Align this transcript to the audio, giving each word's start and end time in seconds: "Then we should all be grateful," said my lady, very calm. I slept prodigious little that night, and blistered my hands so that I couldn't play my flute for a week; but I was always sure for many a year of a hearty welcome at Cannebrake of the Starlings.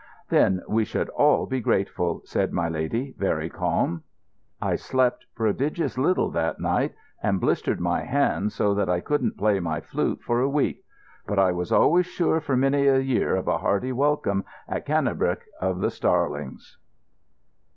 "Then 0.29 0.63
we 0.67 0.83
should 0.83 1.09
all 1.09 1.45
be 1.45 1.61
grateful," 1.61 2.23
said 2.25 2.51
my 2.51 2.67
lady, 2.67 3.13
very 3.19 3.51
calm. 3.51 4.01
I 4.59 4.75
slept 4.75 5.27
prodigious 5.35 5.95
little 5.95 6.31
that 6.31 6.59
night, 6.59 6.95
and 7.21 7.39
blistered 7.39 7.79
my 7.79 8.01
hands 8.05 8.55
so 8.55 8.73
that 8.73 8.89
I 8.89 8.99
couldn't 8.99 9.37
play 9.37 9.59
my 9.59 9.79
flute 9.79 10.23
for 10.23 10.39
a 10.39 10.49
week; 10.49 10.83
but 11.27 11.37
I 11.37 11.51
was 11.51 11.71
always 11.71 12.07
sure 12.07 12.39
for 12.41 12.57
many 12.57 12.87
a 12.87 12.97
year 12.97 13.35
of 13.35 13.47
a 13.47 13.59
hearty 13.59 13.91
welcome 13.91 14.43
at 14.67 14.87
Cannebrake 14.87 15.45
of 15.61 15.81
the 15.81 15.91
Starlings. 15.91 16.79